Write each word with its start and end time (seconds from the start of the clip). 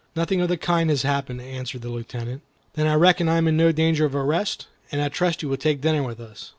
"Nothing 0.15 0.41
of 0.41 0.49
the 0.49 0.57
kind 0.57 0.89
has 0.89 1.03
happened," 1.03 1.41
answered 1.41 1.83
the 1.83 1.89
Lieutenant. 1.91 2.41
"Then 2.73 2.87
I 2.87 2.95
reckon 2.95 3.29
I 3.29 3.37
am 3.37 3.47
in 3.47 3.55
no 3.55 3.71
danger 3.71 4.03
of 4.03 4.15
arrest, 4.15 4.65
and 4.91 4.99
I 4.99 5.09
trust 5.09 5.43
you 5.43 5.49
will 5.49 5.57
take 5.57 5.79
dinner 5.81 6.01
with 6.01 6.19
us. 6.19 6.49